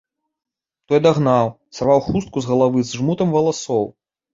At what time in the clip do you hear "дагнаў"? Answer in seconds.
1.07-1.53